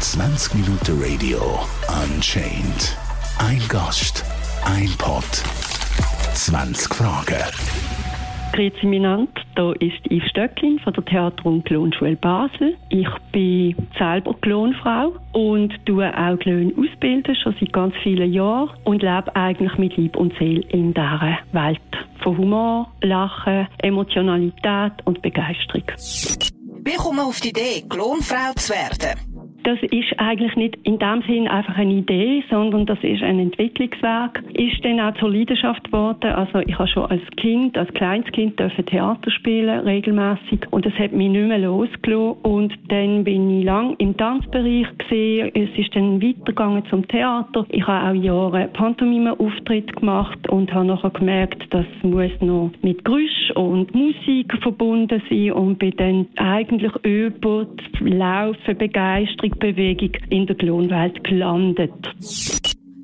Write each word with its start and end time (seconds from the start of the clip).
20 0.00 0.54
Minuten 0.54 1.02
Radio 1.02 1.40
Unchained. 1.88 2.96
Ein 3.38 3.60
Gast, 3.68 4.24
ein 4.64 4.88
Pod, 4.96 5.24
20 6.34 6.94
Fragen. 6.94 7.42
Grüezi 8.52 8.86
Minant, 8.86 9.30
hier 9.56 9.74
ist 9.80 10.06
Yves 10.08 10.30
Stöcklin 10.30 10.78
von 10.78 10.92
der 10.92 11.04
Theater- 11.04 11.46
und 11.46 11.64
Klonschule 11.64 12.14
Basel. 12.14 12.76
Ich 12.90 13.08
bin 13.32 13.74
selber 13.98 14.34
Klonfrau 14.40 15.14
und 15.32 15.74
tue 15.84 16.06
auch 16.16 16.38
Klon 16.38 16.72
ausbilden, 16.78 17.34
schon 17.42 17.56
seit 17.58 17.72
ganz 17.72 17.94
vielen 18.04 18.32
Jahren 18.32 18.70
und 18.84 19.02
lebe 19.02 19.34
eigentlich 19.34 19.76
mit 19.78 19.96
Lieb 19.96 20.16
und 20.16 20.32
Seele 20.38 20.62
in 20.68 20.94
dieser 20.94 21.38
Welt 21.50 21.80
von 22.22 22.38
Humor, 22.38 22.88
Lachen, 23.02 23.66
Emotionalität 23.78 24.92
und 25.04 25.20
Begeisterung. 25.22 25.82
Wie 26.88 26.96
kommt 26.96 27.16
man 27.16 27.26
auf 27.26 27.40
die 27.40 27.52
Das 29.68 29.82
ist 29.82 30.14
eigentlich 30.16 30.56
nicht 30.56 30.78
in 30.84 30.98
dem 30.98 31.20
Sinn 31.26 31.46
einfach 31.46 31.76
eine 31.76 31.92
Idee, 31.92 32.42
sondern 32.48 32.86
das 32.86 32.98
ist 33.02 33.22
ein 33.22 33.38
Entwicklungswerk. 33.38 34.42
Ist 34.54 34.82
dann 34.82 34.98
auch 34.98 35.12
zur 35.16 35.30
Leidenschaft 35.30 35.84
geworden. 35.84 36.32
Also 36.32 36.60
ich 36.60 36.78
habe 36.78 36.88
schon 36.88 37.04
als 37.04 37.20
Kind, 37.36 37.76
als 37.76 37.92
kleines 37.92 38.32
Kind 38.32 38.58
dürfen 38.58 38.86
Theater 38.86 39.30
spielen, 39.30 39.80
regelmäßig. 39.80 40.60
Und 40.70 40.86
das 40.86 40.94
hat 40.94 41.12
mich 41.12 41.28
nicht 41.28 41.48
mehr 41.48 41.58
losgelassen. 41.58 42.40
Und 42.44 42.72
dann 42.88 43.24
bin 43.24 43.58
ich 43.60 43.66
lang 43.66 43.94
im 43.98 44.16
Tanzbereich 44.16 44.86
gesehen. 44.96 45.50
Es 45.52 45.78
ist 45.78 45.94
dann 45.94 46.22
weitergegangen 46.22 46.86
zum 46.88 47.06
Theater. 47.06 47.66
Ich 47.68 47.86
habe 47.86 48.08
auch 48.08 48.22
Jahre 48.24 48.68
Pantomime-Auftritt 48.68 49.96
gemacht 49.96 50.48
und 50.48 50.72
habe 50.72 50.86
nachher 50.86 51.10
gemerkt, 51.10 51.66
das 51.68 51.84
muss 52.02 52.30
noch 52.40 52.70
mit 52.80 53.04
Geräusch 53.04 53.50
und 53.54 53.94
Musik 53.94 54.50
verbunden 54.62 55.20
sein 55.28 55.52
und 55.52 55.78
bin 55.78 55.92
dann 55.98 56.26
eigentlich 56.36 56.92
über 57.04 57.66
das 57.66 58.00
Laufen, 58.00 58.78
Begeisterung, 58.78 59.57
Bewegung 59.58 60.12
in 60.30 60.46
der 60.46 60.56
Klonwelt 60.56 61.22
gelandet. 61.24 61.92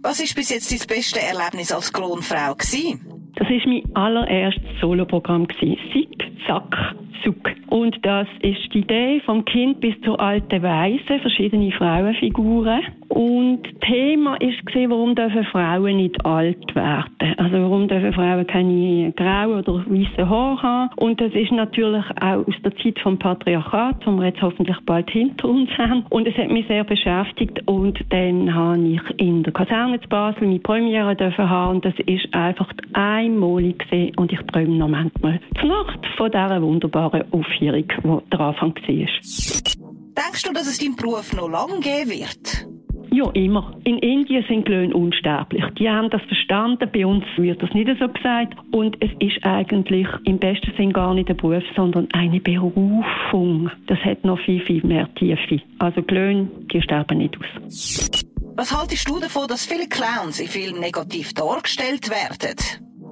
Was 0.02 0.20
ist 0.20 0.34
bis 0.34 0.50
jetzt 0.50 0.70
dein 0.70 0.86
beste 0.86 1.20
Erlebnis 1.20 1.72
als 1.72 1.92
Klonfrau 1.92 2.54
gewesen? 2.54 3.00
Das 3.36 3.48
ist 3.50 3.66
mein 3.66 3.82
allererstes 3.94 4.80
Soloprogramm 4.80 5.48
gewesen. 5.48 5.78
Sick, 5.92 6.30
Sack, 6.46 6.94
Suck. 7.22 7.50
Und 7.68 7.98
das 8.02 8.26
ist 8.40 8.72
die 8.72 8.80
Idee 8.80 9.20
vom 9.24 9.44
Kind 9.44 9.80
bis 9.80 9.94
zur 10.02 10.20
alten 10.20 10.62
Weise, 10.62 11.18
verschiedene 11.20 11.72
Frauenfiguren. 11.72 12.82
Und 13.08 13.62
Thema 13.80 14.34
ist 14.40 14.64
warum 14.88 15.14
dürfen 15.14 15.44
Frauen 15.44 15.96
nicht 15.96 16.24
alt 16.26 16.74
werden? 16.74 17.34
Also 17.36 17.62
warum 17.62 17.86
dürfen 17.86 18.12
Frauen 18.12 18.46
keine 18.46 19.12
grauen 19.12 19.58
oder 19.58 19.84
weißen 19.86 20.28
Haare 20.28 20.62
haben? 20.62 20.90
Und 20.96 21.20
das 21.20 21.32
ist 21.32 21.52
natürlich 21.52 22.04
auch 22.20 22.46
aus 22.46 22.54
der 22.64 22.74
Zeit 22.76 22.98
vom 23.00 23.18
Patriarchat, 23.18 24.04
das 24.04 24.14
wir 24.14 24.24
jetzt 24.24 24.42
hoffentlich 24.42 24.76
bald 24.84 25.08
hinter 25.10 25.48
uns 25.48 25.70
haben. 25.78 26.04
Und 26.10 26.26
es 26.26 26.36
hat 26.36 26.50
mich 26.50 26.66
sehr 26.66 26.84
beschäftigt. 26.84 27.60
Und 27.66 27.98
dann 28.10 28.52
habe 28.52 28.80
ich 28.80 29.02
in 29.18 29.42
der 29.42 29.52
Kaserne 29.52 30.00
zu 30.00 30.08
Basel 30.08 30.46
meine 30.48 30.58
Premiere 30.58 31.14
dürfen 31.14 31.48
haben. 31.48 31.76
Und 31.76 31.84
das 31.84 31.94
ist 32.06 32.32
einfach 32.34 32.72
einmalig 32.94 33.78
gesehen. 33.78 34.12
Und 34.16 34.32
ich 34.32 34.40
träume 34.52 34.76
noch 34.76 34.88
manchmal 34.88 35.40
die 35.62 35.66
Nacht 35.66 36.00
von 36.16 36.30
dieser 36.30 36.62
wunderbaren 36.62 37.03
Aufführung, 37.12 37.84
die 37.86 38.30
der 38.30 38.40
Anfang 38.40 38.74
war. 38.74 38.84
Denkst 38.86 40.42
du, 40.44 40.52
dass 40.52 40.66
es 40.66 40.78
deinen 40.78 40.96
Beruf 40.96 41.32
noch 41.32 41.48
lange 41.48 41.80
geben 41.80 42.10
wird? 42.10 42.66
Ja, 43.14 43.30
immer. 43.30 43.76
In 43.84 43.98
Indien 43.98 44.44
sind 44.48 44.66
die 44.66 44.72
Löhne 44.72 44.92
unsterblich. 44.92 45.64
Die 45.78 45.88
haben 45.88 46.10
das 46.10 46.22
verstanden. 46.22 46.90
Bei 46.92 47.06
uns 47.06 47.24
wird 47.36 47.62
das 47.62 47.70
nicht 47.72 47.88
so 48.00 48.08
gesagt. 48.08 48.54
Und 48.72 48.96
es 49.00 49.10
ist 49.20 49.44
eigentlich 49.44 50.08
im 50.24 50.38
besten 50.40 50.72
Sinn 50.76 50.92
gar 50.92 51.14
nicht 51.14 51.30
ein 51.30 51.36
Beruf, 51.36 51.62
sondern 51.76 52.08
eine 52.12 52.40
Berufung. 52.40 53.70
Das 53.86 54.00
hat 54.00 54.24
noch 54.24 54.40
viel, 54.40 54.60
viel 54.62 54.84
mehr 54.84 55.08
Tiefe. 55.14 55.62
Also 55.78 56.00
die 56.00 56.12
Löhne, 56.12 56.48
die 56.72 56.82
sterben 56.82 57.18
nicht 57.18 57.36
aus. 57.38 58.10
Was 58.56 58.76
haltest 58.76 59.08
du 59.08 59.20
davon, 59.20 59.46
dass 59.46 59.64
viele 59.64 59.86
Clowns 59.86 60.40
in 60.40 60.48
Filmen 60.48 60.80
negativ 60.80 61.34
dargestellt 61.34 62.10
werden? 62.10 62.56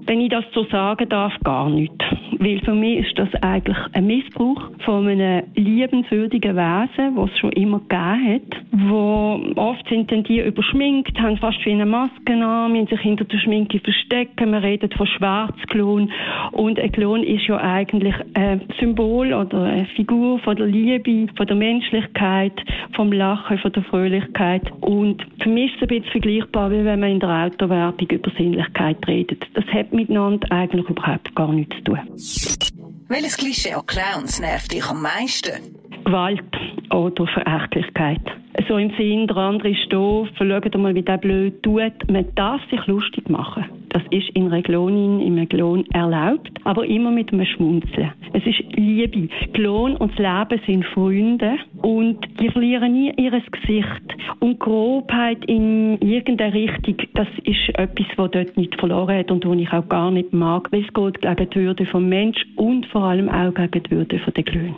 Wenn 0.06 0.20
ich 0.20 0.30
das 0.30 0.44
so 0.52 0.64
sagen 0.64 1.08
darf, 1.08 1.32
gar 1.44 1.70
nicht. 1.70 1.92
Weil 2.38 2.58
für 2.60 2.74
mich 2.74 3.06
ist 3.06 3.18
das 3.18 3.28
eigentlich 3.40 3.76
ein 3.92 4.06
Missbrauch 4.06 4.70
von 4.84 5.06
einem 5.06 5.44
liebenswürdigen 5.54 6.56
Wesen, 6.56 7.16
was 7.16 7.30
es 7.30 7.38
schon 7.38 7.52
immer 7.52 7.78
gegeben 7.78 8.34
hat. 8.34 8.62
Wo 8.72 9.40
oft 9.56 9.88
sind 9.88 10.10
dann 10.10 10.24
die 10.24 10.40
überschminkt, 10.40 11.20
haben 11.20 11.36
fast 11.36 11.64
wie 11.64 11.70
eine 11.70 11.86
Maske 11.86 12.32
an, 12.32 12.72
müssen 12.72 12.88
sich 12.88 13.00
hinter 13.00 13.24
der 13.24 13.38
Schminke 13.38 13.78
verstecken. 13.78 14.50
Man 14.50 14.62
redet 14.62 14.92
von 14.94 15.06
Schwarzklon. 15.06 16.10
Und 16.50 16.80
ein 16.80 16.90
Klon 16.90 17.22
ist 17.22 17.46
ja 17.46 17.58
eigentlich 17.58 18.14
ein 18.34 18.62
Symbol 18.80 19.32
oder 19.32 19.64
eine 19.64 19.86
Figur 19.94 20.40
von 20.40 20.56
der 20.56 20.66
Liebe, 20.66 21.32
von 21.36 21.46
der 21.46 21.56
Menschlichkeit, 21.56 22.60
vom 22.94 23.12
Lachen, 23.12 23.58
von 23.58 23.72
der 23.72 23.84
Fröhlichkeit. 23.84 24.62
Und 24.80 25.24
für 25.40 25.48
mich 25.48 25.72
ist 25.72 25.76
es 25.76 25.82
ein 25.82 25.88
bisschen 25.88 26.10
vergleichbar, 26.10 26.70
wie 26.72 26.84
wenn 26.84 27.00
man 27.00 27.10
in 27.10 27.20
der 27.20 27.46
Autowerbung 27.46 28.08
über 28.10 28.30
Sinnlichkeit 28.36 28.96
redet. 29.06 29.46
Das 29.54 29.64
hat 29.66 29.91
miteinander 29.92 30.50
eigentlich 30.50 30.88
überhaupt 30.88 31.34
gar 31.34 31.52
nichts 31.52 31.76
zu 31.76 31.82
tun. 31.84 33.04
Welches 33.08 33.36
Klischee 33.36 33.74
an 33.74 33.86
Clowns 33.86 34.40
nervt 34.40 34.72
dich 34.72 34.84
am 34.86 35.02
meisten? 35.02 35.81
Gewalt 36.04 36.42
oder 36.90 37.26
Verächtlichkeit. 37.26 38.20
So 38.68 38.76
im 38.76 38.90
Sinn, 38.98 39.26
der 39.26 39.36
andere 39.36 39.70
ist 39.70 39.90
doof, 39.90 40.28
schaut 40.36 40.76
mal, 40.76 40.94
wie 40.94 41.02
der 41.02 41.16
blöd 41.16 41.62
tut. 41.62 42.10
Man 42.10 42.26
darf 42.34 42.60
sich 42.70 42.86
lustig 42.86 43.28
machen. 43.30 43.64
Das 43.88 44.02
ist 44.10 44.28
in 44.30 44.46
einer 44.46 44.62
Klonin, 44.62 45.20
im 45.20 45.48
Klon 45.48 45.84
erlaubt, 45.92 46.50
aber 46.64 46.86
immer 46.86 47.10
mit 47.10 47.32
einem 47.32 47.46
Schmunzeln. 47.46 48.12
Es 48.32 48.44
ist 48.46 48.62
Liebe. 48.74 49.28
Klon 49.52 49.96
und 49.96 50.12
das 50.12 50.48
Leben 50.48 50.62
sind 50.66 50.84
Freunde 50.86 51.56
und 51.82 52.18
die 52.40 52.48
verlieren 52.50 52.92
nie 52.92 53.12
ihr 53.16 53.30
Gesicht. 53.30 54.16
Und 54.40 54.58
Grobheit 54.60 55.44
in 55.46 55.98
irgendeiner 56.00 56.54
Richtung, 56.54 56.96
das 57.14 57.28
ist 57.44 57.68
etwas, 57.78 58.06
was 58.16 58.30
dort 58.30 58.56
nicht 58.56 58.74
verloren 58.78 59.18
hat 59.18 59.30
und 59.30 59.44
was 59.46 59.58
ich 59.58 59.72
auch 59.72 59.88
gar 59.88 60.10
nicht 60.10 60.32
mag, 60.32 60.70
weil 60.72 60.84
es 60.84 60.92
geht 60.92 61.20
gegen 61.20 61.50
die 61.50 61.60
Würde 61.60 61.86
vom 61.86 62.08
Mensch 62.08 62.38
und 62.56 62.86
vor 62.86 63.04
allem 63.04 63.28
auch 63.28 63.52
gegen 63.54 63.82
die 63.82 63.90
Würde 63.90 64.18
der 64.18 64.44
Klöne. 64.44 64.76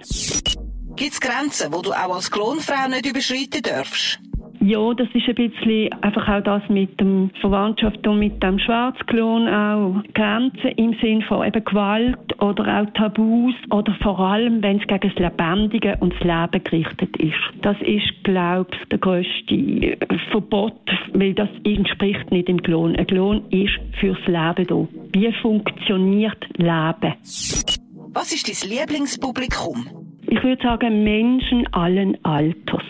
Gibt 0.96 1.12
es 1.12 1.20
Grenzen, 1.20 1.72
die 1.72 1.82
du 1.82 1.90
auch 1.90 2.14
als 2.14 2.30
Klonfrau 2.30 2.88
nicht 2.88 3.06
überschreiten 3.06 3.62
darfst? 3.62 4.20
Ja, 4.60 4.94
das 4.94 5.08
ist 5.12 5.28
ein 5.28 5.34
bisschen 5.34 5.92
einfach 6.02 6.26
auch 6.28 6.42
das 6.42 6.62
mit 6.68 6.98
dem 7.00 7.30
Verwandtschaft 7.40 8.06
und 8.06 8.20
mit 8.20 8.42
dem 8.42 8.58
Schwarzklon 8.58 9.48
auch 9.48 10.02
Grenzen 10.14 10.68
im 10.76 10.96
Sinn 11.02 11.20
von 11.22 11.46
eben 11.46 11.64
Gewalt 11.64 12.40
oder 12.40 12.80
auch 12.80 12.90
Tabus 12.94 13.54
oder 13.70 13.94
vor 14.02 14.20
allem, 14.20 14.62
wenn 14.62 14.80
es 14.80 14.86
gegen 14.86 15.10
das 15.10 15.18
Lebendige 15.18 15.96
und 16.00 16.14
das 16.14 16.20
Leben 16.20 16.64
gerichtet 16.64 17.16
ist. 17.18 17.34
Das 17.60 17.76
ist, 17.80 18.22
glaube 18.22 18.70
ich, 18.72 18.88
der 18.88 18.98
grösste 18.98 19.98
Verbot, 20.30 20.80
weil 21.12 21.34
das 21.34 21.50
entspricht 21.64 22.30
nicht 22.30 22.48
dem 22.48 22.62
Klon. 22.62 22.96
Ein 22.96 23.06
Klon 23.06 23.44
ist 23.50 23.80
fürs 24.00 24.24
Leben 24.26 24.66
da. 24.66 24.88
Wie 25.12 25.32
funktioniert 25.42 26.42
Leben? 26.56 27.14
Was 28.14 28.32
ist 28.32 28.48
dein 28.48 28.70
Lieblingspublikum? 28.70 30.03
Ich 30.36 30.42
würde 30.42 30.60
sagen 30.64 31.04
Menschen 31.04 31.72
allen 31.72 32.18
Alters 32.24 32.82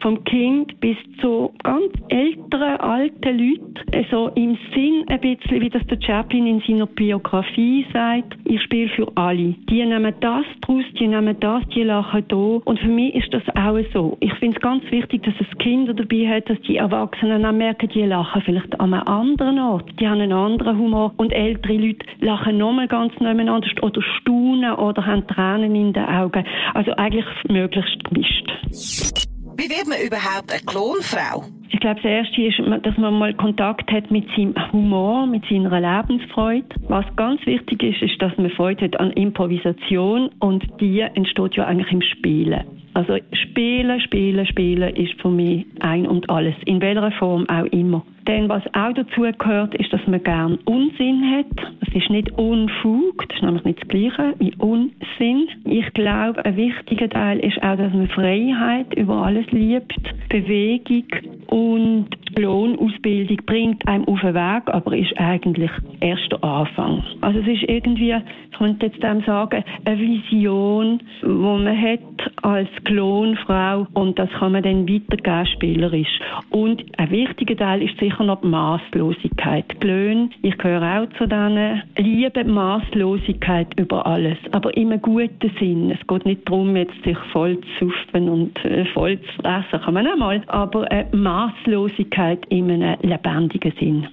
vom 0.00 0.24
Kind 0.24 0.78
bis 0.80 0.96
zu 1.20 1.52
ganz 1.62 1.92
älteren, 2.08 2.80
alten 2.80 3.38
Leuten. 3.38 4.06
So 4.10 4.28
im 4.34 4.56
Sinn 4.74 5.04
ein 5.08 5.20
bisschen, 5.20 5.60
wie 5.60 5.68
das 5.68 5.86
der 5.86 6.00
Chaplin 6.00 6.46
in 6.46 6.62
seiner 6.66 6.86
Biografie 6.86 7.86
sagt, 7.92 8.36
ich 8.44 8.62
spiele 8.62 8.88
für 8.90 9.06
alle. 9.16 9.54
Die 9.68 9.84
nehmen 9.84 10.14
das 10.20 10.44
draus, 10.62 10.84
die 10.98 11.06
nehmen 11.06 11.38
das, 11.40 11.62
die 11.74 11.82
lachen 11.82 12.24
da. 12.28 12.36
Und 12.36 12.78
für 12.78 12.88
mich 12.88 13.14
ist 13.14 13.32
das 13.32 13.42
auch 13.54 13.78
so. 13.92 14.16
Ich 14.20 14.32
finde 14.34 14.56
es 14.56 14.62
ganz 14.62 14.82
wichtig, 14.90 15.22
dass 15.22 15.34
es 15.38 15.58
Kinder 15.58 15.94
dabei 15.94 16.28
hat, 16.28 16.48
dass 16.48 16.60
die 16.62 16.76
Erwachsenen 16.76 17.44
auch 17.44 17.52
merken, 17.52 17.88
die 17.94 18.02
lachen 18.02 18.42
vielleicht 18.42 18.80
an 18.80 18.94
einem 18.94 19.06
anderen 19.06 19.58
Ort. 19.58 19.90
Die 20.00 20.08
haben 20.08 20.20
einen 20.20 20.32
anderen 20.32 20.78
Humor. 20.78 21.12
Und 21.16 21.32
ältere 21.32 21.74
Leute 21.74 22.06
lachen 22.20 22.58
nochmal 22.58 22.88
ganz 22.88 23.12
nebeneinander 23.20 23.68
oder 23.82 24.02
staunen 24.02 24.72
oder 24.74 25.04
haben 25.06 25.26
Tränen 25.26 25.74
in 25.74 25.92
den 25.92 26.04
Augen. 26.04 26.44
Also 26.74 26.92
eigentlich 26.92 27.26
möglichst 27.48 28.02
gemischt. 28.04 29.29
Wie 29.60 29.68
wird 29.68 29.86
man 29.88 30.00
überhaupt 30.00 30.50
eine 30.50 30.62
Klonfrau? 30.64 31.44
Ich 31.68 31.78
glaube, 31.80 31.96
das 31.96 32.10
Erste 32.10 32.40
ist, 32.40 32.86
dass 32.86 32.96
man 32.96 33.12
mal 33.12 33.34
Kontakt 33.34 33.92
hat 33.92 34.10
mit 34.10 34.26
seinem 34.34 34.54
Humor, 34.72 35.26
mit 35.26 35.44
seiner 35.50 35.78
Lebensfreude. 35.78 36.64
Was 36.88 37.04
ganz 37.16 37.44
wichtig 37.44 37.82
ist, 37.82 38.00
ist, 38.00 38.22
dass 38.22 38.34
man 38.38 38.48
Freude 38.52 38.86
hat 38.86 38.98
an 38.98 39.10
Improvisation 39.10 40.30
und 40.38 40.64
die 40.80 41.00
entsteht 41.00 41.56
ja 41.56 41.66
eigentlich 41.66 41.92
im 41.92 42.00
Spielen. 42.00 42.64
Also 42.94 43.18
Spielen, 43.32 44.00
Spielen, 44.00 44.46
Spielen 44.46 44.96
ist 44.96 45.20
für 45.20 45.28
mich 45.28 45.66
ein 45.80 46.06
und 46.06 46.30
alles, 46.30 46.54
in 46.64 46.80
welcher 46.80 47.12
Form 47.12 47.46
auch 47.50 47.66
immer. 47.66 48.02
Denn 48.30 48.48
was 48.48 48.62
auch 48.74 48.92
dazu 48.94 49.22
gehört, 49.22 49.74
ist, 49.74 49.92
dass 49.92 50.06
man 50.06 50.22
gern 50.22 50.56
Unsinn 50.64 51.20
hat. 51.36 51.72
Es 51.80 51.92
ist 51.92 52.10
nicht 52.10 52.30
Unfug, 52.38 53.26
das 53.26 53.38
ist 53.38 53.42
nämlich 53.42 53.64
nicht 53.64 53.82
das 53.82 53.88
Gleiche 53.88 54.34
wie 54.38 54.54
Unsinn. 54.56 55.48
Ich 55.64 55.92
glaube, 55.94 56.44
ein 56.44 56.56
wichtiger 56.56 57.08
Teil 57.10 57.40
ist 57.40 57.60
auch, 57.60 57.76
dass 57.76 57.92
man 57.92 58.06
Freiheit 58.06 58.94
über 58.94 59.26
alles 59.26 59.50
liebt, 59.50 59.98
Bewegung 60.28 61.06
und 61.48 62.06
Lohnausbildung 62.38 63.38
bringt 63.46 63.88
einem 63.88 64.04
auf 64.04 64.20
den 64.20 64.34
Weg, 64.34 64.62
aber 64.66 64.96
ist 64.96 65.12
eigentlich 65.18 65.72
erst 65.98 66.30
der 66.30 66.44
Anfang. 66.44 67.02
Also 67.22 67.40
es 67.40 67.48
ist 67.48 67.64
irgendwie, 67.68 68.14
ich 68.14 68.58
könnte 68.58 68.86
jetzt 68.86 69.02
dem 69.02 69.22
sagen, 69.22 69.64
eine 69.84 69.98
Vision, 69.98 71.02
wo 71.22 71.58
man 71.58 71.76
hat 71.76 72.29
als 72.42 72.68
Klonfrau 72.84 73.86
und 73.94 74.18
das 74.18 74.30
kann 74.38 74.52
man 74.52 74.62
dann 74.62 74.88
weitergeben 74.88 75.46
spielerisch. 75.46 76.20
Und 76.50 76.82
ein 76.98 77.10
wichtiger 77.10 77.56
Teil 77.56 77.82
ist 77.82 77.98
sicher 77.98 78.24
noch 78.24 78.40
die 78.40 78.48
Maßlosigkeit. 78.48 79.80
Klön, 79.80 80.30
ich 80.42 80.56
gehöre 80.58 81.02
auch 81.02 81.18
zu 81.18 81.26
denen, 81.26 81.82
lieben 81.96 82.50
Maßlosigkeit 82.50 83.78
über 83.78 84.06
alles, 84.06 84.38
aber 84.52 84.76
im 84.76 85.00
guten 85.00 85.50
Sinn. 85.58 85.90
Es 85.90 86.06
geht 86.06 86.26
nicht 86.26 86.48
darum, 86.48 86.76
jetzt 86.76 87.02
sich 87.04 87.18
voll 87.32 87.58
zu 87.78 87.90
saufen 87.90 88.28
und 88.28 88.64
äh, 88.64 88.84
voll 88.86 89.20
zu 89.20 89.32
fressen, 89.42 89.80
kann 89.84 89.94
man 89.94 90.06
auch 90.06 90.16
mal, 90.16 90.42
aber 90.48 90.90
eine 90.90 91.08
Maßlosigkeit 91.16 92.44
in 92.48 92.70
einem 92.70 92.98
lebendigen 93.02 93.72
Sinn. 93.78 94.08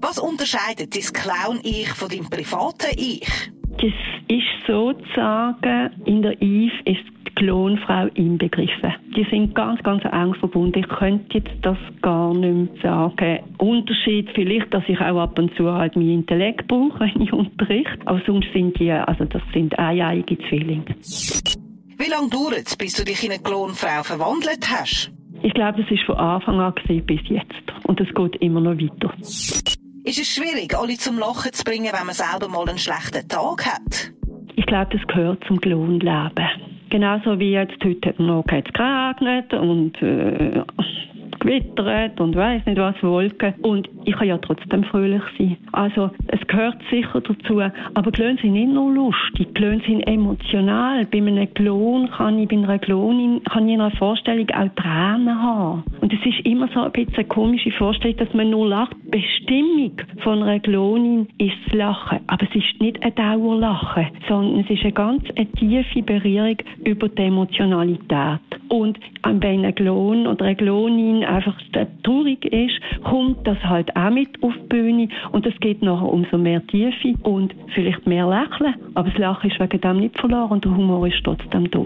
Was 0.00 0.18
unterscheidet 0.18 0.96
das 0.96 1.12
Clown-Ich 1.12 1.88
von 1.88 2.08
deinem 2.08 2.30
privaten 2.30 2.94
Ich? 2.96 3.26
Das 3.80 3.92
ist 4.28 4.66
sozusagen, 4.66 5.90
in 6.04 6.22
der 6.22 6.40
Eve 6.42 6.72
ist 6.84 7.17
die 7.38 7.44
Klonfrau 7.44 8.06
inbegriffen. 8.14 8.94
Die 9.16 9.26
sind 9.30 9.54
ganz, 9.54 9.82
ganz 9.82 10.04
eng 10.04 10.34
verbunden. 10.34 10.80
Ich 10.80 10.88
könnte 10.88 11.38
jetzt 11.38 11.54
das 11.62 11.78
gar 12.02 12.34
nicht 12.34 12.82
mehr 12.82 12.82
sagen. 12.82 13.40
Unterschied 13.58 14.28
vielleicht, 14.34 14.72
dass 14.72 14.84
ich 14.88 15.00
auch 15.00 15.20
ab 15.20 15.38
und 15.38 15.54
zu 15.56 15.70
halt 15.72 15.96
meinen 15.96 16.20
Intellekt 16.20 16.68
brauche, 16.68 17.00
wenn 17.00 17.22
ich 17.22 17.32
unterrichte. 17.32 18.06
Aber 18.06 18.20
sonst 18.26 18.48
sind 18.52 18.78
die, 18.78 18.90
also 18.90 19.24
das 19.24 19.42
sind 19.52 19.78
eieiige 19.78 20.38
Zwillinge. 20.48 20.84
Wie 21.98 22.10
lange 22.10 22.28
dauert 22.30 22.66
es, 22.66 22.76
bis 22.76 22.94
du 22.94 23.04
dich 23.04 23.24
in 23.24 23.32
eine 23.32 23.42
Klonfrau 23.42 24.02
verwandelt 24.02 24.68
hast? 24.70 25.12
Ich 25.42 25.54
glaube, 25.54 25.82
das 25.82 25.90
ist 25.90 26.04
von 26.04 26.16
Anfang 26.16 26.60
an 26.60 26.74
bis 27.06 27.20
jetzt. 27.28 27.52
Und 27.84 28.00
es 28.00 28.12
geht 28.14 28.36
immer 28.36 28.60
noch 28.60 28.76
weiter. 28.76 29.12
Ist 30.04 30.18
es 30.18 30.34
schwierig, 30.34 30.76
alle 30.76 30.96
zum 30.96 31.18
Lachen 31.18 31.52
zu 31.52 31.64
bringen, 31.64 31.92
wenn 31.92 32.06
man 32.06 32.14
selber 32.14 32.48
mal 32.48 32.68
einen 32.68 32.78
schlechten 32.78 33.28
Tag 33.28 33.66
hat? 33.66 34.12
Ich 34.56 34.66
glaube, 34.66 34.96
das 34.96 35.06
gehört 35.06 35.44
zum 35.46 35.60
Klonleben. 35.60 36.77
Genauso 36.90 37.38
wie 37.38 37.52
jetzt 37.52 37.84
heute 37.84 38.14
Morgen 38.22 38.50
hat 38.50 38.66
es 38.66 38.72
geregnet 38.72 39.52
und 39.52 40.00
äh, 40.02 40.62
gewittert 41.38 42.20
und 42.20 42.34
weiß 42.34 42.64
nicht 42.66 42.78
was, 42.78 43.00
Wolken. 43.02 43.54
Und 43.62 43.88
ich 44.08 44.16
kann 44.16 44.26
ja 44.26 44.38
trotzdem 44.38 44.84
fröhlich 44.84 45.22
sein. 45.36 45.58
Also 45.72 46.10
es 46.28 46.40
gehört 46.46 46.78
sicher 46.90 47.20
dazu. 47.20 47.60
Aber 47.92 48.10
Klöne 48.10 48.38
sind 48.40 48.54
nicht 48.54 48.72
nur 48.72 48.90
lustig, 48.90 49.54
Klöne 49.54 49.82
sind 49.86 50.00
emotional. 50.06 51.04
Bei 51.04 51.18
einem 51.18 51.52
Klon 51.52 52.08
kann 52.10 52.38
ich, 52.38 52.48
bei 52.48 52.56
einer 52.56 52.78
Klonin, 52.78 53.42
kann 53.44 53.68
ich 53.68 53.74
in 53.74 53.82
einer 53.82 53.94
Vorstellung 53.96 54.48
auch 54.50 54.68
Tränen 54.76 55.42
haben. 55.42 55.82
Und 56.00 56.10
es 56.10 56.24
ist 56.24 56.40
immer 56.46 56.68
so 56.72 56.80
ein 56.80 56.92
bisschen 56.92 57.16
eine 57.16 57.24
komische 57.26 57.70
Vorstellung, 57.72 58.16
dass 58.16 58.32
man 58.32 58.48
nur 58.48 58.66
lacht. 58.66 58.96
Die 59.04 59.10
Bestimmung 59.10 59.92
von 60.22 60.42
einer 60.42 60.60
Klonin 60.60 61.28
ist 61.36 61.56
das 61.66 61.74
Lachen. 61.74 62.20
Aber 62.28 62.46
es 62.48 62.54
ist 62.54 62.80
nicht 62.80 63.02
ein 63.02 63.14
Dauerlachen, 63.14 64.06
sondern 64.26 64.60
es 64.60 64.70
ist 64.70 64.84
eine 64.84 64.92
ganz 64.92 65.24
eine 65.36 65.52
tiefe 65.52 66.02
Berührung 66.02 66.56
über 66.82 67.10
die 67.10 67.22
Emotionalität. 67.22 68.40
Und 68.68 68.98
wenn 69.22 69.64
ein 69.64 69.74
Klon 69.74 70.26
oder 70.26 70.46
eine 70.46 70.56
Klonin 70.56 71.24
einfach 71.24 71.56
traurig 72.02 72.44
ist, 72.46 72.80
kommt 73.02 73.46
das 73.46 73.58
halt 73.64 73.94
auch 73.98 74.10
mit 74.10 74.42
auf 74.42 74.54
die 74.54 74.68
Bühne 74.68 75.08
und 75.32 75.46
es 75.46 75.58
geht 75.60 75.82
nachher 75.82 76.08
umso 76.08 76.38
mehr 76.38 76.64
Tiefe 76.66 77.14
und 77.22 77.54
vielleicht 77.74 78.06
mehr 78.06 78.26
Lächeln. 78.28 78.74
Aber 78.94 79.08
das 79.08 79.18
Lachen 79.18 79.50
ist 79.50 79.60
wegen 79.60 79.80
dem 79.80 80.00
nicht 80.00 80.18
verloren 80.18 80.52
und 80.52 80.64
der 80.64 80.76
Humor 80.76 81.06
ist 81.06 81.22
trotzdem 81.24 81.70
da. 81.70 81.84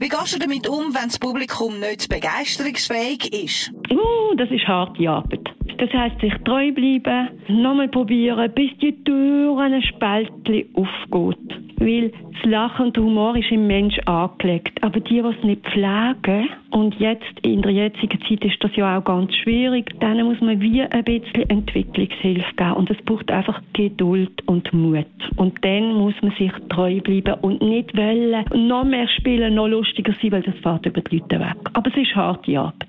Wie 0.00 0.08
gehst 0.08 0.34
du 0.34 0.38
damit 0.38 0.66
um, 0.66 0.94
wenn 0.94 1.08
das 1.08 1.18
Publikum 1.18 1.78
nicht 1.78 2.08
begeisterungsfähig 2.08 3.30
ist? 3.34 3.70
Uh, 3.92 4.34
das 4.34 4.50
ist 4.50 4.66
harte 4.66 5.06
Arbeit. 5.06 5.46
Das 5.76 5.90
heisst, 5.92 6.18
sich 6.22 6.32
treu 6.46 6.72
bleiben, 6.72 7.28
nochmal 7.48 7.88
probieren, 7.88 8.50
bis 8.54 8.70
die 8.80 8.96
Tür 9.04 9.58
ein 9.58 9.82
Spaltchen 9.82 10.74
aufgeht. 10.74 11.38
Weil 11.78 12.12
das 12.32 12.50
Lachen 12.50 12.86
und 12.86 12.96
der 12.96 13.02
Humor 13.02 13.36
ist 13.36 13.50
im 13.50 13.66
Mensch 13.66 13.98
angelegt. 14.06 14.82
Aber 14.82 15.00
die, 15.00 15.20
die 15.20 15.28
es 15.28 15.44
nicht 15.44 15.66
pflegen, 15.66 16.48
und 16.72 16.94
jetzt 17.00 17.24
in 17.42 17.62
der 17.62 17.72
jetzigen 17.72 18.20
Zeit 18.20 18.44
ist 18.44 18.62
das 18.62 18.70
ja 18.76 18.98
auch 18.98 19.04
ganz 19.04 19.34
schwierig, 19.36 19.98
denen 20.00 20.26
muss 20.26 20.40
man 20.40 20.60
wie 20.60 20.82
ein 20.82 21.04
bisschen 21.04 21.50
Entwicklungshilfe 21.50 22.54
geben. 22.56 22.72
Und 22.74 22.90
es 22.90 22.98
braucht 23.04 23.30
einfach 23.30 23.60
Geduld 23.72 24.42
und 24.46 24.72
Mut. 24.72 25.06
Und 25.36 25.64
dann 25.64 25.94
muss 25.94 26.14
man 26.22 26.32
sich 26.32 26.52
treu 26.68 27.00
bleiben 27.00 27.34
und 27.42 27.60
nicht 27.60 27.96
wollen, 27.96 28.44
noch 28.68 28.84
mehr 28.84 29.08
spielen, 29.08 29.54
noch 29.54 29.68
lustiger 29.90 30.14
sein, 30.20 30.32
weil 30.32 30.42
das 30.42 30.54
fährt 30.62 30.86
über 30.86 31.00
die 31.00 31.18
Leute 31.18 31.40
weg. 31.40 31.56
Aber 31.72 31.90
es 31.90 31.96
ist 31.96 32.14
harte 32.14 32.58
Arbeit. 32.58 32.88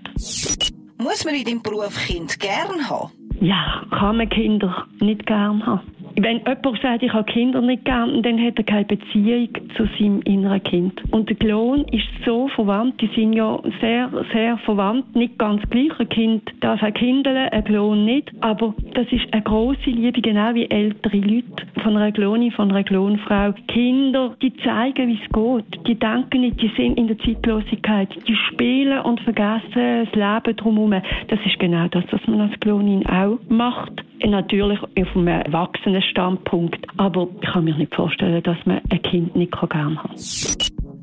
Muss 0.97 1.25
man 1.25 1.35
in 1.35 1.43
deinem 1.45 1.61
Beruf 1.61 1.97
Kind 2.05 2.39
gern 2.39 2.89
haben? 2.89 3.11
Ja, 3.39 3.83
kann 3.89 4.17
man 4.17 4.29
Kinder 4.29 4.85
nicht 4.99 5.25
gern 5.25 5.65
haben. 5.65 5.81
Wenn 6.15 6.39
jemand 6.39 6.81
sagt, 6.81 7.03
ich 7.03 7.13
habe 7.13 7.31
Kinder 7.31 7.61
nicht 7.61 7.85
gern, 7.85 8.21
dann 8.23 8.43
hat 8.43 8.57
er 8.57 8.63
keine 8.63 8.85
Beziehung 8.85 9.49
zu 9.75 9.87
seinem 9.97 10.21
inneren 10.23 10.63
Kind. 10.63 11.01
Und 11.11 11.29
der 11.29 11.37
Klon 11.37 11.85
ist 11.91 12.07
so 12.25 12.47
verwandt, 12.49 12.99
die 13.01 13.09
sind 13.15 13.33
ja 13.33 13.59
sehr, 13.79 14.09
sehr 14.33 14.57
verwandt, 14.59 15.15
nicht 15.15 15.37
ganz 15.37 15.61
gleich. 15.69 15.91
Ein 15.99 16.09
Kind 16.09 16.51
darf 16.59 16.81
auch 16.83 16.93
kindeln, 16.93 17.49
ein 17.49 17.63
Klon 17.63 18.05
nicht. 18.05 18.31
Aber 18.41 18.73
das 18.93 19.07
ist 19.11 19.31
eine 19.31 19.41
große 19.41 19.89
Liebe, 19.89 20.21
genau 20.21 20.53
wie 20.53 20.69
ältere 20.69 21.17
Leute 21.17 21.65
von 21.81 21.97
einer 21.97 22.11
Klonin, 22.11 22.51
von 22.51 22.69
einer 22.71 22.83
Klonfrau. 22.83 23.53
Kinder, 23.67 24.35
die 24.41 24.55
zeigen, 24.57 25.07
wie 25.07 25.19
es 25.21 25.31
geht. 25.31 25.87
Die 25.87 25.95
denken 25.95 26.41
nicht, 26.41 26.61
die 26.61 26.71
sind 26.75 26.97
in 26.97 27.07
der 27.07 27.17
Zeitlosigkeit. 27.19 28.09
Die 28.27 28.35
spielen 28.35 28.99
und 28.99 29.19
vergessen 29.21 29.61
das 30.05 30.13
Leben 30.13 30.55
drumherum. 30.57 31.01
Das 31.27 31.39
ist 31.45 31.59
genau 31.59 31.87
das, 31.87 32.03
was 32.11 32.25
man 32.27 32.41
als 32.41 32.59
Klonin 32.59 33.05
auch 33.07 33.39
macht. 33.49 34.03
Natürlich 34.23 34.79
auf 34.81 35.15
einem 35.15 35.27
erwachsenen 35.27 36.01
Standpunkt. 36.01 36.85
Aber 36.97 37.27
ich 37.41 37.49
kann 37.49 37.65
mir 37.65 37.75
nicht 37.75 37.93
vorstellen, 37.93 38.41
dass 38.43 38.57
man 38.65 38.81
ein 38.89 39.01
Kind 39.01 39.35
nicht 39.35 39.51
gerne 39.51 39.73
haben 39.73 39.95
kann. 39.97 40.11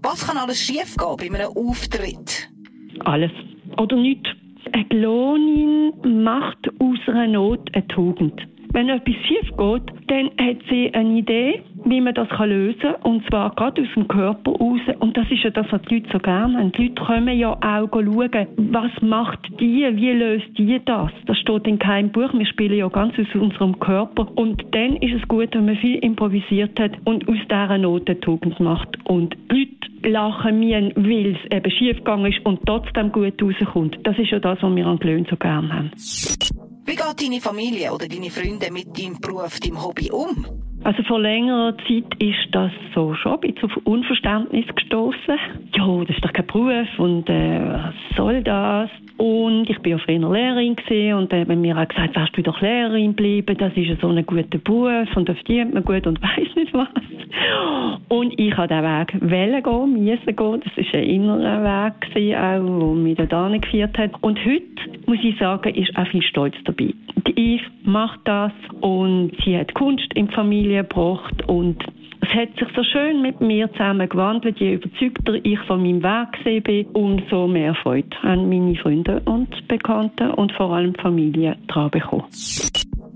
Was 0.02 0.26
kann 0.26 0.36
alles 0.36 0.58
schiefgehen 0.64 1.16
bei 1.18 1.26
einem 1.26 1.56
Auftritt? 1.56 2.48
Alles. 3.04 3.32
Oder 3.76 3.96
nichts. 3.96 4.28
Eine 4.72 4.84
Klonin 4.86 6.24
macht 6.24 6.68
aus 6.78 6.98
einer 7.06 7.26
Not 7.26 7.74
eine 7.74 7.86
Tugend. 7.88 8.40
Wenn 8.72 8.88
etwas 8.90 9.14
schief 9.26 9.48
geht, 9.56 9.82
dann 10.08 10.30
hat 10.38 10.58
sie 10.68 10.92
eine 10.92 11.18
Idee, 11.18 11.62
wie 11.84 12.00
man 12.00 12.14
das 12.14 12.28
lösen 12.38 12.80
kann. 12.80 12.94
Und 13.02 13.26
zwar 13.28 13.54
gerade 13.54 13.82
aus 13.82 13.88
dem 13.94 14.08
Körper 14.08 14.52
raus. 14.52 14.80
Und 15.00 15.16
das 15.16 15.30
ist 15.30 15.44
ja 15.44 15.50
das, 15.50 15.66
was 15.70 15.82
die 15.82 15.96
Leute 15.96 16.08
so 16.12 16.18
gerne 16.18 16.58
haben. 16.58 16.72
Die 16.72 16.88
Leute 16.88 17.04
können 17.04 17.38
ja 17.38 17.52
auch 17.52 17.88
schauen, 17.92 18.46
was 18.56 18.90
macht 19.00 19.40
die, 19.60 19.86
wie 19.92 20.12
löst 20.12 20.46
die 20.56 20.80
das. 20.84 21.10
Das 21.26 21.38
steht 21.38 21.66
in 21.66 21.78
keinem 21.78 22.10
Buch. 22.10 22.32
Wir 22.32 22.46
spielen 22.46 22.78
ja 22.78 22.88
ganz 22.88 23.14
aus 23.18 23.34
unserem 23.34 23.78
Körper. 23.78 24.28
Und 24.36 24.62
dann 24.72 24.96
ist 24.96 25.20
es 25.20 25.28
gut, 25.28 25.54
wenn 25.54 25.66
man 25.66 25.76
viel 25.76 25.96
improvisiert 25.96 26.78
hat 26.78 26.92
und 27.04 27.28
aus 27.28 27.38
dieser 27.44 27.78
Not 27.78 28.08
eine 28.08 28.20
Tugend 28.20 28.58
macht. 28.60 28.96
Und 29.04 29.36
die 29.50 29.68
Leute 30.02 30.10
lachen 30.10 30.60
mir, 30.60 30.92
weil 30.96 31.36
es 31.36 31.56
eben 31.56 31.70
schief 31.70 31.98
gegangen 31.98 32.32
ist 32.32 32.44
und 32.44 32.60
trotzdem 32.66 33.12
gut 33.12 33.40
rauskommt. 33.42 33.98
Das 34.04 34.18
ist 34.18 34.30
ja 34.30 34.38
das, 34.38 34.58
was 34.62 34.74
wir 34.74 34.86
an 34.86 34.98
Glöhn 34.98 35.26
so 35.28 35.36
gerne 35.36 35.72
haben. 35.72 35.90
Wie 36.88 36.96
geht 36.96 37.22
deine 37.22 37.40
Familie 37.40 37.92
oder 37.92 38.08
deine 38.08 38.30
Freunde 38.30 38.72
mit 38.72 38.98
deinem 38.98 39.20
Beruf, 39.20 39.60
deinem 39.60 39.82
Hobby 39.82 40.10
um? 40.10 40.46
Also 40.84 41.02
vor 41.02 41.20
längerer 41.20 41.76
Zeit 41.78 42.14
ist 42.20 42.48
das 42.52 42.70
so 42.94 43.14
schon 43.14 43.34
ein 43.34 43.40
bisschen 43.40 43.70
auf 43.70 43.76
Unverständnis 43.84 44.64
gestoßen. 44.74 45.38
Ja, 45.74 46.04
das 46.04 46.16
ist 46.16 46.24
doch 46.24 46.32
kein 46.32 46.46
Beruf 46.46 46.98
und 46.98 47.28
äh, 47.28 47.60
was 47.60 47.94
soll 48.16 48.42
das? 48.42 48.90
Und 49.18 49.68
ich 49.68 49.78
bin 49.80 49.92
ja 49.92 49.98
früher 49.98 50.32
Lehrerin 50.32 50.76
gewesen 50.76 51.14
und 51.14 51.32
dann 51.32 51.40
haben 51.40 51.60
mir 51.60 51.76
auch 51.76 51.88
gesagt, 51.88 52.14
wärst 52.14 52.36
du 52.36 52.42
doch 52.42 52.60
Lehrerin 52.60 53.14
bleiben, 53.14 53.56
das 53.58 53.72
ist 53.76 54.00
so 54.00 54.08
ein 54.08 54.24
guter 54.24 54.58
Beruf 54.58 55.16
und 55.16 55.28
da 55.28 55.34
verdient 55.34 55.74
man 55.74 55.84
gut 55.84 56.06
und 56.06 56.22
weiß 56.22 56.54
nicht 56.54 56.72
was. 56.72 56.88
Und 58.08 58.38
ich 58.38 58.56
habe 58.56 58.68
den 58.68 58.84
Weg 58.84 59.30
wählen 59.30 59.62
gehen, 59.62 60.04
müssen 60.04 60.36
gehen. 60.36 60.62
Das 60.64 60.76
war 60.76 61.00
ein 61.00 61.04
innerer 61.04 61.64
Weg, 61.64 62.00
gewesen, 62.00 62.34
auch, 62.36 62.80
der 62.80 62.94
mich 62.94 63.16
da 63.16 63.48
geführt 63.48 63.98
hat. 63.98 64.10
Und 64.20 64.38
heute, 64.44 65.00
muss 65.06 65.18
ich 65.22 65.36
sagen, 65.38 65.74
ist 65.74 65.96
auch 65.96 66.06
viel 66.06 66.22
Stolz 66.22 66.54
dabei. 66.64 66.94
Die 67.26 67.38
Eve 67.38 67.64
macht 67.84 68.20
das 68.24 68.52
und 68.80 69.32
sie 69.44 69.58
hat 69.58 69.74
Kunst 69.74 70.12
in 70.14 70.28
die 70.28 70.34
Familie 70.34 70.82
gebracht 70.82 71.46
und 71.48 71.82
es 72.20 72.28
hat 72.30 72.48
sich 72.58 72.68
so 72.74 72.82
schön 72.82 73.22
mit 73.22 73.40
mir 73.40 73.70
zusammen 73.72 74.08
gewandelt. 74.08 74.58
Je 74.58 74.74
überzeugter 74.74 75.34
ich 75.44 75.58
von 75.60 75.82
meinem 75.82 76.02
Weg 76.02 76.32
gesehen 76.32 76.62
bin, 76.62 76.86
umso 76.92 77.46
mehr 77.46 77.74
Freude 77.74 78.16
an 78.22 78.48
meine 78.48 78.76
Freunde 78.76 79.22
und 79.24 79.68
Bekannte 79.68 80.34
und 80.36 80.52
vor 80.52 80.72
allem 80.72 80.94
Familie 80.96 81.56
daran 81.68 81.90
bekommen. 81.90 82.24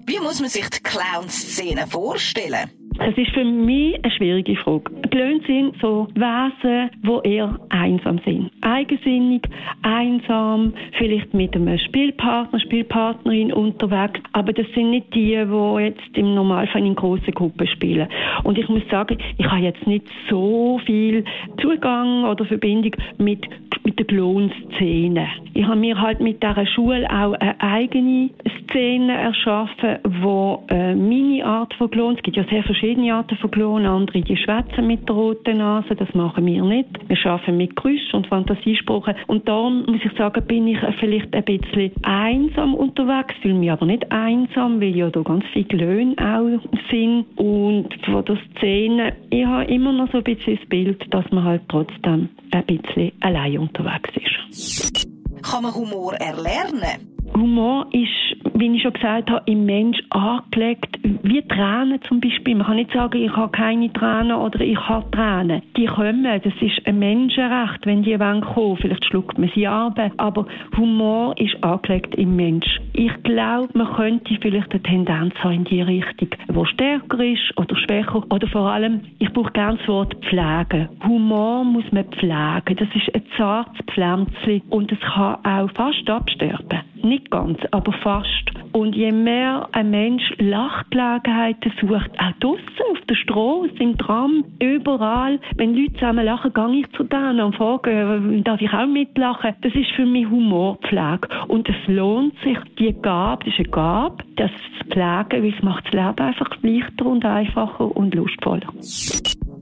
Wie 0.06 0.18
muss 0.18 0.40
man 0.40 0.48
sich 0.48 0.68
die 0.68 0.82
Clown-Szene 0.82 1.86
vorstellen? 1.86 2.70
Das 3.04 3.18
ist 3.18 3.32
für 3.32 3.44
mich 3.44 3.96
eine 4.00 4.12
schwierige 4.12 4.54
Frage. 4.54 4.84
Klöne 5.10 5.40
sind 5.44 5.74
so 5.80 6.06
Wesen, 6.14 6.90
die 7.02 7.28
eher 7.28 7.58
einsam 7.68 8.20
sind. 8.24 8.52
Eigensinnig, 8.60 9.42
einsam, 9.82 10.72
vielleicht 10.96 11.34
mit 11.34 11.56
einem 11.56 11.78
Spielpartner, 11.78 12.60
Spielpartnerin 12.60 13.52
unterwegs. 13.52 14.20
Aber 14.32 14.52
das 14.52 14.66
sind 14.74 14.90
nicht 14.90 15.12
die, 15.14 15.34
die 15.34 15.82
jetzt 15.82 16.16
im 16.16 16.34
Normalfall 16.36 16.86
in 16.86 16.94
grossen 16.94 17.34
Gruppen 17.34 17.66
spielen. 17.66 18.06
Und 18.44 18.56
ich 18.56 18.68
muss 18.68 18.82
sagen, 18.88 19.18
ich 19.36 19.46
habe 19.46 19.62
jetzt 19.62 19.84
nicht 19.84 20.06
so 20.30 20.80
viel 20.86 21.24
Zugang 21.60 22.24
oder 22.24 22.44
Verbindung 22.44 22.92
mit 23.18 23.48
mit 23.84 23.98
der 23.98 24.06
Klonszene. 24.06 25.26
Ich 25.54 25.64
habe 25.64 25.76
mir 25.76 26.00
halt 26.00 26.20
mit 26.20 26.42
dieser 26.42 26.66
Schule 26.66 27.06
auch 27.10 27.34
eine 27.34 27.60
eigene 27.60 28.30
Szene 28.62 29.12
erschaffen, 29.12 29.98
wo 30.22 30.62
äh, 30.68 30.94
meine 30.94 31.44
Art 31.44 31.74
von 31.74 31.90
Klon, 31.90 32.16
es 32.16 32.22
gibt 32.22 32.36
ja 32.36 32.44
sehr 32.44 32.62
verschiedene 32.62 32.91
Arten 32.98 33.36
von 33.38 33.50
Klon, 33.50 33.86
andere 33.86 34.20
die 34.20 34.36
schwätzen 34.36 34.86
mit 34.86 35.08
der 35.08 35.14
roten 35.14 35.58
Nase, 35.58 35.94
das 35.94 36.12
machen 36.14 36.46
wir 36.46 36.62
nicht. 36.62 36.88
Wir 37.08 37.16
arbeiten 37.26 37.56
mit 37.56 37.76
Geräusch 37.76 38.12
und 38.12 38.26
Fantasiesprachen 38.26 39.14
und 39.26 39.48
darum 39.48 39.84
muss 39.86 40.00
ich 40.04 40.12
sagen, 40.16 40.44
bin 40.46 40.68
ich 40.68 40.78
vielleicht 41.00 41.34
ein 41.34 41.44
bisschen 41.44 41.92
einsam 42.02 42.74
unterwegs, 42.74 43.34
fühle 43.42 43.54
mich 43.54 43.70
aber 43.70 43.86
nicht 43.86 44.10
einsam, 44.10 44.80
weil 44.80 44.96
ja 44.96 45.10
da 45.10 45.22
ganz 45.22 45.44
viele 45.52 45.66
Klöne 45.66 46.14
auch 46.18 46.60
sind 46.90 47.26
und 47.36 47.88
von 48.04 48.24
der 48.24 48.38
Szene, 48.56 49.14
ich 49.30 49.44
habe 49.44 49.64
immer 49.64 49.92
noch 49.92 50.10
so 50.12 50.18
ein 50.18 50.24
bisschen 50.24 50.58
das 50.58 50.68
Bild, 50.68 51.14
dass 51.14 51.30
man 51.30 51.44
halt 51.44 51.62
trotzdem 51.68 52.28
ein 52.50 52.66
bisschen 52.66 53.12
allein 53.20 53.58
unterwegs 53.58 54.10
ist. 54.16 55.08
Kann 55.42 55.62
man 55.62 55.74
Humor 55.74 56.14
erlernen? 56.14 57.11
Humor 57.34 57.86
ist, 57.92 58.54
wie 58.54 58.76
ich 58.76 58.82
schon 58.82 58.92
gesagt 58.92 59.30
habe, 59.30 59.42
im 59.46 59.64
Mensch 59.64 59.98
angelegt, 60.10 60.98
wie 61.22 61.42
Tränen 61.42 62.00
zum 62.02 62.20
Beispiel. 62.20 62.54
Man 62.54 62.66
kann 62.66 62.76
nicht 62.76 62.92
sagen, 62.92 63.22
ich 63.22 63.34
habe 63.34 63.50
keine 63.52 63.92
Tränen 63.92 64.32
oder 64.32 64.60
ich 64.60 64.78
habe 64.78 65.10
Tränen. 65.10 65.62
Die 65.76 65.86
kommen, 65.86 66.24
das 66.24 66.52
ist 66.60 66.86
ein 66.86 66.98
Menschenrecht, 66.98 67.86
wenn 67.86 68.02
die 68.02 68.16
kommen 68.16 68.44
wollen. 68.54 68.76
Vielleicht 68.76 69.04
schluckt 69.06 69.38
man 69.38 69.50
sie 69.54 69.66
ab, 69.66 69.98
aber 70.18 70.46
Humor 70.76 71.34
ist 71.38 71.62
angelegt 71.62 72.14
im 72.16 72.36
Mensch. 72.36 72.80
Ich 72.92 73.12
glaube, 73.22 73.70
man 73.74 73.92
könnte 73.94 74.36
vielleicht 74.40 74.70
eine 74.72 74.82
Tendenz 74.82 75.34
haben 75.36 75.54
in 75.54 75.64
die 75.64 75.82
Richtung, 75.82 76.28
wo 76.48 76.64
stärker 76.64 77.24
ist 77.24 77.56
oder 77.56 77.76
schwächer. 77.76 78.22
Oder 78.30 78.46
vor 78.48 78.70
allem, 78.70 79.00
ich 79.18 79.32
brauche 79.32 79.52
gerne 79.52 79.78
das 79.78 79.88
Wort 79.88 80.14
pflegen. 80.26 80.88
Humor 81.04 81.64
muss 81.64 81.90
man 81.92 82.04
pflegen. 82.04 82.76
Das 82.76 82.88
ist 82.94 83.14
ein 83.14 83.22
zartes 83.36 83.86
Pflänzchen 83.86 84.62
und 84.70 84.92
es 84.92 85.00
kann 85.00 85.36
auch 85.44 85.70
fast 85.72 86.08
absterben. 86.10 86.80
Nicht 87.02 87.30
ganz, 87.30 87.58
aber 87.72 87.92
fast. 87.92 88.28
Und 88.72 88.94
je 88.94 89.12
mehr 89.12 89.68
ein 89.72 89.90
Mensch 89.90 90.22
Lachgelegenheiten 90.38 91.72
sucht, 91.80 92.10
auch 92.18 92.32
draussen, 92.40 92.62
auf 92.92 93.00
der 93.08 93.14
Straße, 93.16 93.74
im 93.80 93.98
Tram, 93.98 94.44
überall, 94.60 95.40
wenn 95.56 95.74
Leute 95.74 95.94
zusammen 95.94 96.24
lachen, 96.24 96.54
gehe 96.54 96.80
ich 96.80 96.92
zu 96.92 97.04
denen 97.04 97.40
und 97.40 97.56
frage, 97.56 97.90
äh, 97.90 98.42
darf 98.42 98.60
ich 98.60 98.72
auch 98.72 98.86
mitlachen? 98.86 99.54
Das 99.62 99.74
ist 99.74 99.90
für 99.96 100.06
mich 100.06 100.28
Humorpflege. 100.28 101.28
Und 101.48 101.68
es 101.68 101.76
lohnt 101.86 102.34
sich, 102.44 102.58
die 102.78 102.94
Gabe, 103.02 103.44
das 103.44 103.54
ist 103.54 103.60
eine 103.60 103.68
Gabe, 103.68 104.24
das 104.36 104.50
zu 104.78 104.84
pflegen, 104.90 105.42
weil 105.42 105.54
es 105.54 105.62
macht 105.62 105.86
das 105.86 105.92
Leben 105.92 106.20
einfach 106.20 106.50
leichter 106.62 107.06
und 107.06 107.24
einfacher 107.24 107.96
und 107.96 108.14
lustvoller. 108.14 108.68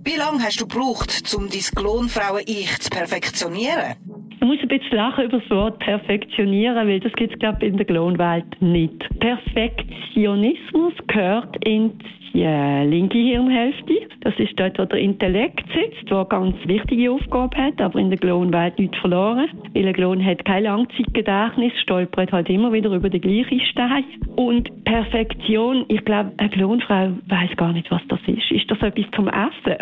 Wie 0.02 0.16
lange 0.16 0.42
hast 0.42 0.60
du 0.60 0.66
gebraucht, 0.66 1.34
um 1.36 1.48
dein 1.48 1.60
Klonfrauen-Ich 1.60 2.78
zu 2.80 2.90
perfektionieren? 2.90 3.96
Ich 4.40 4.46
muss 4.46 4.58
ein 4.62 4.68
bisschen 4.68 4.96
lachen 4.96 5.24
über 5.24 5.38
das 5.38 5.50
Wort 5.50 5.78
perfektionieren, 5.80 6.88
weil 6.88 6.98
das 6.98 7.12
gibt 7.12 7.34
es, 7.34 7.38
glaube 7.38 7.58
ich, 7.60 7.68
in 7.68 7.76
der 7.76 7.84
Klonwelt 7.84 8.46
nicht. 8.62 9.06
Perfektionismus 9.20 10.94
gehört 11.08 11.62
in 11.62 11.92
die 12.32 12.42
äh, 12.42 12.86
linke 12.86 13.18
Hirnhälfte. 13.18 13.92
Das 14.22 14.32
ist 14.38 14.58
dort, 14.58 14.78
wo 14.78 14.86
der 14.86 14.98
Intellekt 14.98 15.64
sitzt, 15.74 16.10
der 16.10 16.24
ganz 16.24 16.56
wichtige 16.64 17.10
Aufgabe 17.10 17.54
hat, 17.54 17.82
aber 17.82 17.98
in 17.98 18.08
der 18.08 18.18
Klonwelt 18.18 18.78
nichts 18.78 18.96
verloren. 18.98 19.46
Weil 19.74 19.88
ein 19.88 19.92
Klon 19.92 20.24
hat 20.24 20.42
kein 20.46 20.64
Langzeitgedächtnis, 20.64 21.74
stolpert 21.82 22.32
halt 22.32 22.48
immer 22.48 22.72
wieder 22.72 22.90
über 22.94 23.10
den 23.10 23.20
gleichen 23.20 23.60
Stein. 23.60 24.04
Und 24.36 24.84
Perfektion, 24.84 25.84
ich 25.88 26.02
glaube, 26.06 26.32
eine 26.38 26.48
Klonfrau 26.48 27.10
weiß 27.28 27.56
gar 27.56 27.74
nicht, 27.74 27.90
was 27.90 28.00
das 28.08 28.20
ist. 28.26 28.50
Ist 28.50 28.70
das 28.70 28.80
etwas 28.80 29.04
zum 29.14 29.28
Essen? 29.28 29.76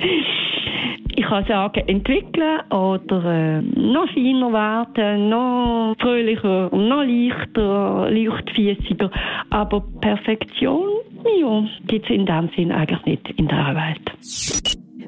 ich 1.16 1.24
kann 1.24 1.44
sagen, 1.44 1.82
entwickeln 1.86 2.60
oder 2.70 3.24
äh, 3.40 3.62
noch 3.62 4.08
feiner 4.12 4.52
werden, 4.52 5.28
noch 5.28 5.94
fröhlicher, 5.98 6.70
noch 6.74 7.02
leichter, 7.02 8.10
leichtfüßiger. 8.10 9.10
Aber 9.50 9.80
Perfektion, 10.00 10.88
ja, 11.40 11.64
gibt 11.86 12.04
es 12.06 12.10
in 12.10 12.26
dem 12.26 12.50
Sinn 12.56 12.72
eigentlich 12.72 13.04
nicht 13.04 13.30
in 13.38 13.48
dieser 13.48 13.74
Welt. 13.74 14.12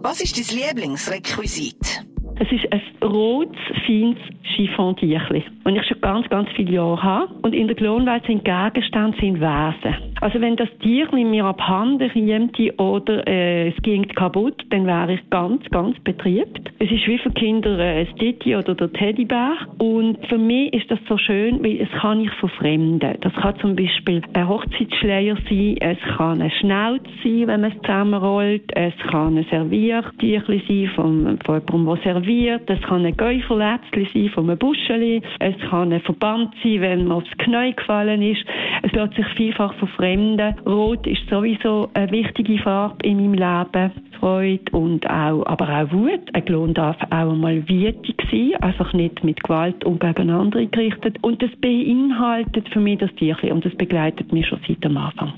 Was 0.02 0.20
ist 0.20 0.36
dein 0.36 0.58
Lieblingsrequisit? 0.58 2.04
Es 2.40 2.50
ist 2.50 2.72
ein 2.72 2.80
rotes, 3.02 3.56
feines 3.86 4.18
Chiffon-Tierchen, 4.54 5.42
das 5.64 5.74
ich 5.74 5.86
schon 5.86 6.00
ganz, 6.00 6.28
ganz 6.28 6.48
viele 6.54 6.72
Jahre 6.72 7.02
habe. 7.02 7.34
Und 7.42 7.54
in 7.54 7.66
der 7.66 7.76
Klonwelt 7.76 8.24
sind 8.26 8.44
Gegenstände 8.44 9.16
sind 9.18 9.40
Wesen. 9.40 9.96
Also 10.20 10.40
wenn 10.40 10.56
das 10.56 10.68
Tierchen 10.80 11.30
mir 11.30 11.44
abhanden 11.44 12.10
käme 12.10 12.72
oder 12.76 13.26
äh, 13.26 13.68
es 13.68 13.82
ging 13.82 14.06
kaputt, 14.08 14.62
dann 14.70 14.86
wäre 14.86 15.14
ich 15.14 15.30
ganz, 15.30 15.68
ganz 15.70 15.98
betriebt. 16.00 16.70
Es 16.78 16.90
ist 16.90 17.06
wie 17.06 17.18
für 17.18 17.30
Kinder 17.30 17.78
äh, 17.78 18.04
das 18.04 18.14
Titi 18.16 18.54
oder 18.54 18.74
der 18.74 18.92
Teddybär. 18.92 19.54
Und 19.78 20.18
für 20.28 20.38
mich 20.38 20.72
ist 20.74 20.90
das 20.90 20.98
so 21.08 21.18
schön, 21.18 21.62
weil 21.64 21.80
es 21.80 21.90
kann 22.00 22.20
ich 22.20 22.30
verfremden. 22.32 23.16
Das 23.20 23.32
kann 23.34 23.58
zum 23.58 23.74
Beispiel 23.74 24.22
ein 24.32 24.48
Hochzeitsschleier 24.48 25.36
sein, 25.48 25.76
es 25.80 25.98
kann 26.16 26.40
ein 26.40 26.50
Schnauz 26.60 27.02
sein, 27.24 27.46
wenn 27.48 27.60
man 27.62 27.72
es 27.72 27.80
zusammenrollt, 27.80 28.70
es 28.74 28.94
kann 29.10 29.36
ein 29.36 29.46
Serviertierchen 29.50 30.62
sein 30.68 30.90
von, 30.94 31.38
von 31.44 31.62
jemandem, 31.66 32.02
der 32.04 32.14
serviert, 32.14 32.70
es 32.70 32.80
kann 32.92 33.06
ein 33.06 33.16
Gäuferlätzchen 33.16 34.06
sein 34.12 34.30
von 34.34 34.50
einem 34.50 34.58
Buscheli, 34.58 35.22
es 35.38 35.54
kann 35.70 35.94
ein 35.94 36.02
Verband 36.02 36.54
sein, 36.62 36.82
wenn 36.82 37.06
man 37.06 37.18
aufs 37.18 37.38
Knie 37.38 37.72
gefallen 37.74 38.20
ist. 38.20 38.44
Es 38.82 38.92
lässt 38.92 39.14
sich 39.14 39.26
vielfach 39.34 39.72
verfremden 39.76 40.56
Fremden. 40.56 40.68
Rot 40.68 41.06
ist 41.06 41.26
sowieso 41.30 41.88
eine 41.94 42.10
wichtige 42.10 42.58
Farbe 42.58 42.96
in 43.02 43.16
meinem 43.16 43.32
Leben. 43.32 43.92
Freude 44.20 44.70
und 44.72 45.08
auch, 45.08 45.46
aber 45.46 45.68
auch 45.70 45.90
Wut. 45.90 46.20
Ein 46.34 46.44
Klon 46.44 46.74
darf 46.74 46.96
auch 47.06 47.32
einmal 47.32 47.66
wütig 47.66 48.16
sein, 48.30 48.56
einfach 48.60 48.92
nicht 48.92 49.24
mit 49.24 49.42
Gewalt 49.42 49.84
und 49.84 49.98
gegen 49.98 50.28
andere 50.28 50.66
gerichtet. 50.66 51.16
Und 51.22 51.42
das 51.42 51.50
beinhaltet 51.62 52.68
für 52.68 52.80
mich 52.80 52.98
das 52.98 53.12
Tierchen 53.14 53.52
und 53.52 53.64
das 53.64 53.74
begleitet 53.74 54.30
mich 54.32 54.46
schon 54.46 54.60
seit 54.68 54.84
dem 54.84 54.98
Anfang. 54.98 55.32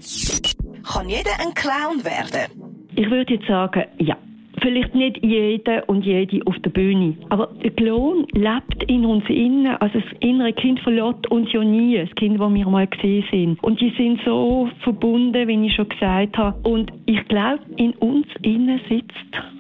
Kann 0.83 1.09
jeder 1.09 1.31
ein 1.39 1.55
Clown 1.55 2.05
werden? 2.05 2.83
Ich 2.97 3.09
würde 3.09 3.35
jetzt 3.35 3.47
sagen, 3.47 3.85
ja 3.99 4.17
vielleicht 4.65 4.95
nicht 4.95 5.23
jeder 5.23 5.89
und 5.89 6.05
jede 6.05 6.41
auf 6.47 6.59
der 6.61 6.71
Bühne. 6.71 7.15
Aber 7.29 7.51
der 7.63 7.71
Klon 7.71 8.27
lebt 8.33 8.83
in 8.89 9.05
uns 9.05 9.25
innen. 9.29 9.77
Also 9.77 10.01
das 10.01 10.19
innere 10.21 10.53
Kind 10.55 10.81
verlässt 10.81 11.31
uns 11.31 11.53
ja 11.53 11.63
nie. 11.63 11.99
Das 11.99 12.15
Kind, 12.15 12.41
das 12.41 12.55
wir 12.55 12.67
mal 12.67 12.87
gesehen 12.87 13.25
sind. 13.31 13.63
Und 13.63 13.81
die 13.81 13.93
sind 13.97 14.21
so 14.25 14.69
verbunden, 14.83 15.47
wie 15.47 15.67
ich 15.67 15.75
schon 15.75 15.89
gesagt 15.89 16.39
habe. 16.39 16.57
Und 16.69 16.91
ich 17.07 17.27
glaube, 17.29 17.61
in 17.77 17.93
uns 17.95 18.27
innen 18.43 18.81
sitzt 18.89 19.15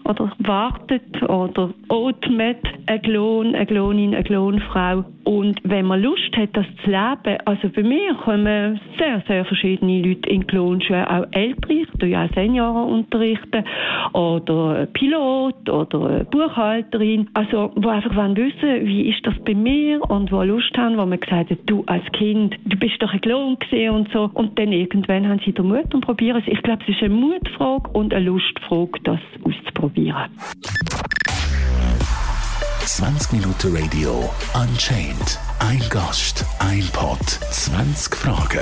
oder 0.04 0.32
wartet 0.38 1.22
oder 1.22 1.72
atmet 1.88 2.58
ein 2.86 3.02
Klon, 3.02 3.54
eine 3.54 3.66
Klonin, 3.66 4.14
eine 4.14 4.24
Klonfrau. 4.24 5.04
Und 5.24 5.58
wenn 5.64 5.86
man 5.86 6.02
Lust 6.02 6.36
hat, 6.36 6.50
das 6.52 6.66
zu 6.84 6.90
leben, 6.90 7.38
also 7.46 7.68
bei 7.70 7.82
mir 7.82 8.14
kommen 8.14 8.78
sehr, 8.98 9.22
sehr 9.26 9.44
verschiedene 9.46 10.02
Leute 10.02 10.28
in 10.28 10.46
Klonschulen, 10.46 11.06
auch 11.06 11.26
ältere, 11.32 11.72
ich 11.72 11.88
tue 11.98 12.10
ja 12.10 12.26
auch 12.26 12.34
Senioren 12.34 12.92
unterrichten, 12.92 13.64
oder 14.12 14.86
Pilot 14.92 15.68
oder 15.68 16.24
Buchhalterin, 16.24 17.28
also 17.32 17.72
wo 17.76 17.88
einfach 17.88 18.14
wollen 18.14 18.36
wissen, 18.36 18.86
wie 18.86 19.08
ist 19.08 19.26
das 19.26 19.34
bei 19.44 19.54
mir 19.54 20.02
und 20.10 20.30
wo 20.30 20.42
Lust 20.42 20.76
haben, 20.76 20.98
wo 20.98 21.06
man 21.06 21.18
gesagt 21.18 21.50
hat, 21.50 21.58
du 21.66 21.82
als 21.86 22.04
Kind, 22.12 22.56
du 22.66 22.76
bist 22.76 23.02
doch 23.02 23.12
ein 23.12 23.20
Klon 23.20 23.58
gesehen 23.58 23.94
und 23.94 24.10
so. 24.12 24.30
Und 24.34 24.58
dann 24.58 24.72
irgendwann 24.72 25.28
haben 25.28 25.40
sie 25.44 25.52
den 25.52 25.68
Mut 25.68 25.94
und 25.94 26.02
probieren 26.02 26.42
es. 26.44 26.52
Ich 26.52 26.62
glaube, 26.62 26.82
es 26.86 26.94
ist 26.94 27.02
eine 27.02 27.14
Mutfrage 27.34 27.90
und 27.90 28.14
eine 28.14 28.26
Lustfrage, 28.26 29.00
das 29.02 29.18
auszuprobieren. 29.42 30.30
20 32.84 33.32
Minuten 33.32 33.76
Radio 33.76 34.30
Unchained. 34.54 35.38
Ein 35.58 35.82
Gast, 35.90 36.44
ein 36.60 36.86
Pod, 36.92 37.18
20 37.20 38.14
Fragen. 38.14 38.60